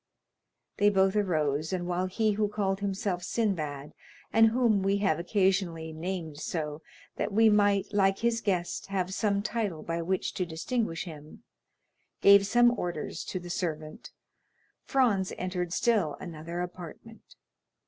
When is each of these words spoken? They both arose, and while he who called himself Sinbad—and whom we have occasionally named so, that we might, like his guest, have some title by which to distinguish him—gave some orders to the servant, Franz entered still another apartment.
They 0.77 0.89
both 0.89 1.15
arose, 1.15 1.71
and 1.71 1.85
while 1.85 2.07
he 2.07 2.31
who 2.31 2.47
called 2.49 2.79
himself 2.79 3.21
Sinbad—and 3.21 4.47
whom 4.47 4.81
we 4.81 4.97
have 4.97 5.19
occasionally 5.19 5.93
named 5.93 6.39
so, 6.39 6.81
that 7.17 7.31
we 7.31 7.51
might, 7.51 7.85
like 7.93 8.17
his 8.17 8.41
guest, 8.41 8.87
have 8.87 9.13
some 9.13 9.43
title 9.43 9.83
by 9.83 10.01
which 10.01 10.33
to 10.33 10.43
distinguish 10.47 11.03
him—gave 11.03 12.47
some 12.47 12.71
orders 12.71 13.23
to 13.25 13.39
the 13.39 13.51
servant, 13.51 14.09
Franz 14.85 15.33
entered 15.37 15.71
still 15.71 16.17
another 16.19 16.61
apartment. 16.61 17.35